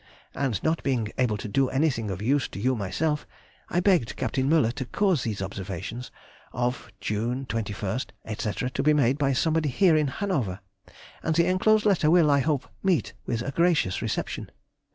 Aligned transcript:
And 0.33 0.63
not 0.63 0.81
being 0.81 1.11
able 1.19 1.37
to 1.37 1.47
do 1.47 1.69
anything 1.69 2.09
of 2.09 2.23
use 2.23 2.47
to 2.47 2.59
you 2.59 2.75
myself, 2.75 3.27
I 3.69 3.79
begged 3.81 4.15
Capt. 4.15 4.33
Müller 4.37 4.73
to 4.73 4.85
cause 4.87 5.25
those 5.25 5.43
observations 5.43 6.09
of 6.53 6.91
June 6.99 7.45
21st, 7.45 8.07
&c., 8.35 8.69
to 8.69 8.81
be 8.81 8.95
made 8.95 9.19
by 9.19 9.33
somebody 9.33 9.69
here 9.69 9.95
in 9.95 10.07
Hanover, 10.07 10.61
and 11.21 11.35
the 11.35 11.45
enclosed 11.45 11.85
letter 11.85 12.09
will, 12.09 12.31
I 12.31 12.39
hope, 12.39 12.67
meet 12.81 13.13
with 13.27 13.43
a 13.43 13.51
gracious 13.51 14.01
reception.... 14.01 14.49